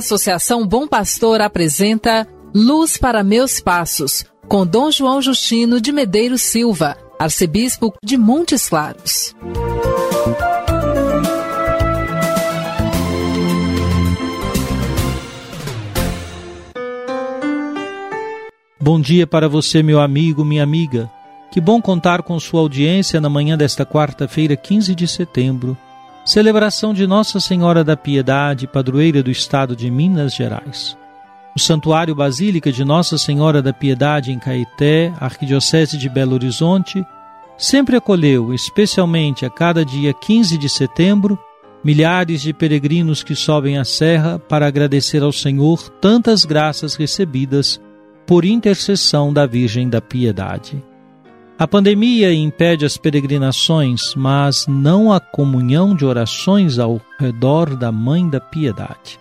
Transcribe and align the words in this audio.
Associação 0.00 0.66
Bom 0.66 0.88
Pastor 0.88 1.42
apresenta 1.42 2.26
Luz 2.54 2.96
para 2.96 3.22
Meus 3.22 3.60
Passos, 3.60 4.24
com 4.48 4.66
Dom 4.66 4.90
João 4.90 5.20
Justino 5.20 5.78
de 5.78 5.92
Medeiros 5.92 6.40
Silva, 6.40 6.96
arcebispo 7.18 7.92
de 8.02 8.16
Montes 8.16 8.66
Claros. 8.66 9.36
Bom 18.80 18.98
dia 18.98 19.26
para 19.26 19.50
você, 19.50 19.82
meu 19.82 20.00
amigo, 20.00 20.46
minha 20.46 20.62
amiga. 20.62 21.10
Que 21.52 21.60
bom 21.60 21.80
contar 21.80 22.22
com 22.22 22.40
sua 22.40 22.60
audiência 22.60 23.20
na 23.20 23.28
manhã 23.28 23.56
desta 23.56 23.84
quarta-feira, 23.84 24.56
15 24.56 24.94
de 24.94 25.06
setembro, 25.06 25.76
celebração 26.24 26.92
de 26.92 27.06
Nossa 27.06 27.40
Senhora 27.40 27.82
da 27.82 27.96
Piedade, 27.96 28.66
padroeira 28.66 29.22
do 29.22 29.30
estado 29.30 29.74
de 29.74 29.90
Minas 29.90 30.34
Gerais. 30.34 30.96
O 31.56 31.58
Santuário 31.58 32.14
Basílica 32.14 32.70
de 32.70 32.84
Nossa 32.84 33.18
Senhora 33.18 33.60
da 33.60 33.72
Piedade 33.72 34.30
em 34.30 34.38
Caeté, 34.38 35.12
Arquidiocese 35.18 35.96
de 35.96 36.08
Belo 36.08 36.34
Horizonte, 36.34 37.04
sempre 37.58 37.96
acolheu, 37.96 38.54
especialmente 38.54 39.44
a 39.44 39.50
cada 39.50 39.84
dia 39.84 40.14
15 40.14 40.56
de 40.56 40.68
setembro, 40.68 41.38
milhares 41.82 42.42
de 42.42 42.52
peregrinos 42.52 43.22
que 43.22 43.34
sobem 43.34 43.78
a 43.78 43.84
serra 43.84 44.38
para 44.38 44.66
agradecer 44.66 45.22
ao 45.22 45.32
Senhor 45.32 45.88
tantas 46.00 46.44
graças 46.44 46.94
recebidas 46.94 47.80
por 48.26 48.44
intercessão 48.44 49.32
da 49.32 49.46
Virgem 49.46 49.88
da 49.88 50.00
Piedade. 50.00 50.89
A 51.60 51.68
pandemia 51.68 52.32
impede 52.32 52.86
as 52.86 52.96
peregrinações, 52.96 54.14
mas 54.14 54.66
não 54.66 55.12
a 55.12 55.20
comunhão 55.20 55.94
de 55.94 56.06
orações 56.06 56.78
ao 56.78 56.98
redor 57.18 57.76
da 57.76 57.92
Mãe 57.92 58.26
da 58.26 58.40
Piedade. 58.40 59.20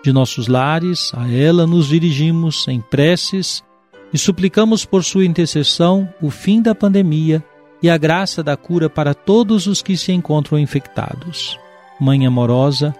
De 0.00 0.12
nossos 0.12 0.46
lares, 0.46 1.10
a 1.12 1.28
ela 1.28 1.66
nos 1.66 1.88
dirigimos 1.88 2.68
em 2.68 2.80
preces 2.80 3.64
e 4.12 4.16
suplicamos 4.16 4.84
por 4.84 5.02
sua 5.02 5.24
intercessão 5.24 6.08
o 6.22 6.30
fim 6.30 6.62
da 6.62 6.72
pandemia 6.72 7.42
e 7.82 7.90
a 7.90 7.98
graça 7.98 8.44
da 8.44 8.56
cura 8.56 8.88
para 8.88 9.12
todos 9.12 9.66
os 9.66 9.82
que 9.82 9.96
se 9.96 10.12
encontram 10.12 10.60
infectados. 10.60 11.58
Mãe 12.00 12.24
amorosa, 12.24 12.94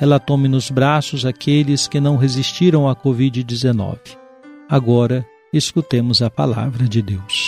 ela 0.00 0.20
tome 0.20 0.46
nos 0.46 0.70
braços 0.70 1.26
aqueles 1.26 1.88
que 1.88 1.98
não 1.98 2.16
resistiram 2.16 2.88
à 2.88 2.94
Covid-19. 2.94 3.98
Agora, 4.68 5.26
escutemos 5.52 6.22
a 6.22 6.30
palavra 6.30 6.86
de 6.86 7.02
Deus. 7.02 7.47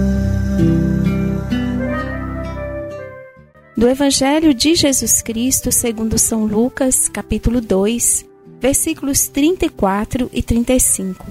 Do 3.81 3.89
Evangelho 3.89 4.53
de 4.53 4.75
Jesus 4.75 5.23
Cristo, 5.23 5.71
segundo 5.71 6.15
São 6.19 6.45
Lucas, 6.45 7.09
capítulo 7.09 7.59
2, 7.59 8.23
versículos 8.59 9.27
34 9.27 10.29
e 10.31 10.43
35. 10.43 11.25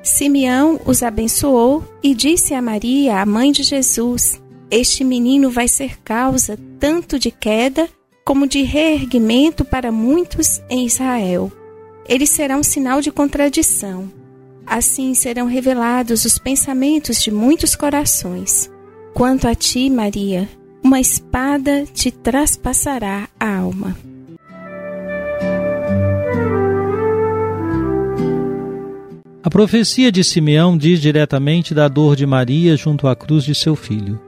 Simeão 0.00 0.80
os 0.86 1.02
abençoou 1.02 1.82
e 2.00 2.14
disse 2.14 2.54
a 2.54 2.62
Maria, 2.62 3.20
a 3.20 3.26
mãe 3.26 3.50
de 3.50 3.64
Jesus: 3.64 4.40
Este 4.70 5.02
menino 5.02 5.50
vai 5.50 5.66
ser 5.66 5.98
causa 6.02 6.56
tanto 6.78 7.18
de 7.18 7.32
queda 7.32 7.88
como 8.24 8.46
de 8.46 8.62
reerguimento 8.62 9.64
para 9.64 9.90
muitos 9.90 10.62
em 10.70 10.86
Israel. 10.86 11.50
Ele 12.08 12.24
será 12.24 12.56
um 12.56 12.62
sinal 12.62 13.00
de 13.00 13.10
contradição. 13.10 14.08
Assim 14.64 15.12
serão 15.12 15.48
revelados 15.48 16.24
os 16.24 16.38
pensamentos 16.38 17.20
de 17.20 17.32
muitos 17.32 17.74
corações. 17.74 18.70
Quanto 19.12 19.48
a 19.48 19.56
ti, 19.56 19.90
Maria, 19.90 20.48
uma 20.88 21.00
espada 21.00 21.84
te 21.84 22.10
traspassará 22.10 23.28
a 23.38 23.58
alma. 23.58 23.94
A 29.42 29.50
profecia 29.50 30.10
de 30.10 30.24
Simeão 30.24 30.78
diz 30.78 30.98
diretamente 30.98 31.74
da 31.74 31.88
dor 31.88 32.16
de 32.16 32.24
Maria 32.24 32.74
junto 32.74 33.06
à 33.06 33.14
cruz 33.14 33.44
de 33.44 33.54
seu 33.54 33.76
filho. 33.76 34.18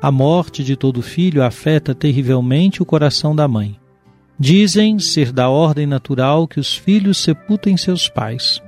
A 0.00 0.10
morte 0.10 0.64
de 0.64 0.74
todo 0.74 1.02
filho 1.02 1.42
afeta 1.42 1.94
terrivelmente 1.94 2.80
o 2.80 2.86
coração 2.86 3.36
da 3.36 3.46
mãe. 3.46 3.78
Dizem 4.40 4.98
ser 4.98 5.30
da 5.30 5.50
ordem 5.50 5.86
natural 5.86 6.48
que 6.48 6.58
os 6.58 6.74
filhos 6.74 7.18
sepultem 7.18 7.76
seus 7.76 8.08
pais. 8.08 8.62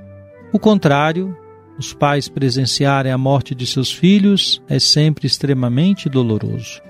O 0.53 0.59
contrário, 0.59 1.35
os 1.79 1.93
pais 1.93 2.29
presenciarem 2.29 3.11
a 3.11 3.17
morte 3.17 3.55
de 3.55 3.65
seus 3.65 3.91
filhos 3.91 4.61
é 4.69 4.77
sempre 4.77 5.25
extremamente 5.25 6.07
doloroso. 6.07 6.87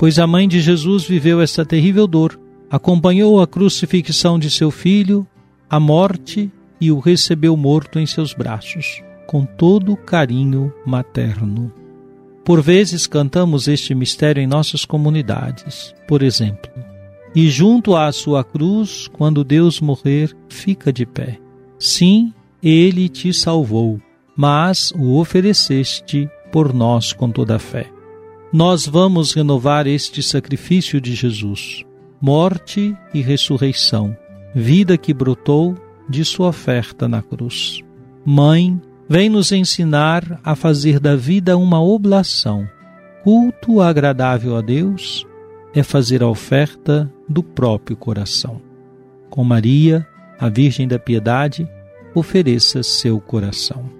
Pois 0.00 0.18
a 0.18 0.26
mãe 0.26 0.48
de 0.48 0.62
Jesus 0.62 1.04
viveu 1.04 1.42
esta 1.42 1.62
terrível 1.62 2.06
dor, 2.06 2.40
acompanhou 2.70 3.38
a 3.38 3.46
crucifixão 3.46 4.38
de 4.38 4.50
seu 4.50 4.70
filho, 4.70 5.26
a 5.68 5.78
morte 5.78 6.50
e 6.80 6.90
o 6.90 6.98
recebeu 6.98 7.54
morto 7.54 7.98
em 7.98 8.06
seus 8.06 8.32
braços, 8.32 9.02
com 9.26 9.44
todo 9.44 9.92
o 9.92 9.98
carinho 9.98 10.72
materno. 10.86 11.70
Por 12.42 12.62
vezes 12.62 13.06
cantamos 13.06 13.68
este 13.68 13.94
mistério 13.94 14.42
em 14.42 14.46
nossas 14.46 14.86
comunidades, 14.86 15.94
por 16.08 16.22
exemplo. 16.22 16.72
E 17.34 17.50
junto 17.50 17.94
à 17.94 18.10
sua 18.10 18.42
cruz, 18.42 19.06
quando 19.06 19.44
Deus 19.44 19.82
morrer, 19.82 20.34
fica 20.48 20.90
de 20.90 21.04
pé. 21.04 21.38
Sim, 21.78 22.32
ele 22.62 23.06
te 23.06 23.34
salvou, 23.34 24.00
mas 24.34 24.92
o 24.92 25.18
ofereceste 25.18 26.26
por 26.50 26.72
nós 26.72 27.12
com 27.12 27.30
toda 27.30 27.56
a 27.56 27.58
fé. 27.58 27.99
Nós 28.52 28.84
vamos 28.84 29.32
renovar 29.32 29.86
este 29.86 30.24
sacrifício 30.24 31.00
de 31.00 31.14
Jesus, 31.14 31.84
morte 32.20 32.96
e 33.14 33.20
ressurreição, 33.20 34.16
vida 34.52 34.98
que 34.98 35.14
brotou 35.14 35.76
de 36.08 36.24
sua 36.24 36.48
oferta 36.48 37.06
na 37.06 37.22
cruz. 37.22 37.80
Mãe, 38.24 38.80
vem 39.08 39.28
nos 39.28 39.52
ensinar 39.52 40.40
a 40.42 40.56
fazer 40.56 40.98
da 40.98 41.14
vida 41.14 41.56
uma 41.56 41.80
oblação. 41.80 42.68
Culto 43.22 43.80
agradável 43.80 44.56
a 44.56 44.60
Deus 44.60 45.24
é 45.72 45.84
fazer 45.84 46.20
a 46.20 46.26
oferta 46.26 47.08
do 47.28 47.44
próprio 47.44 47.96
coração. 47.96 48.60
Com 49.30 49.44
Maria, 49.44 50.04
a 50.40 50.48
Virgem 50.48 50.88
da 50.88 50.98
Piedade, 50.98 51.68
ofereça 52.16 52.82
seu 52.82 53.20
coração. 53.20 53.99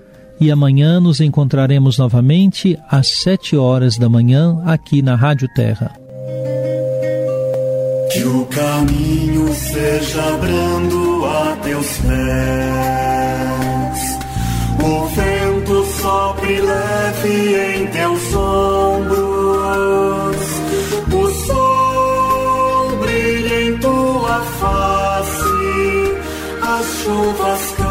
e 0.41 0.49
amanhã 0.49 0.99
nos 0.99 1.21
encontraremos 1.21 1.99
novamente 1.99 2.75
às 2.89 3.21
sete 3.21 3.55
horas 3.55 3.95
da 3.95 4.09
manhã 4.09 4.59
aqui 4.65 5.03
na 5.03 5.15
Rádio 5.15 5.47
Terra. 5.53 5.91
Que 8.11 8.23
o 8.23 8.43
caminho 8.47 9.53
seja 9.53 10.37
brando 10.37 11.25
a 11.25 11.55
teus 11.57 11.87
pés. 11.99 12.11
O 14.83 15.05
vento 15.05 15.85
sopre 16.01 16.59
leve 16.59 17.77
em 17.77 17.85
teus 17.87 18.33
ombros. 18.33 19.11
O 21.13 21.29
sol 21.45 22.97
brilha 22.97 23.61
em 23.61 23.77
tua 23.77 24.41
face. 24.59 25.45
As 26.63 26.85
chuvas 27.03 27.90